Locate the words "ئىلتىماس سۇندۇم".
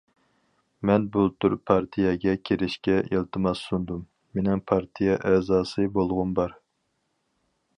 3.01-4.01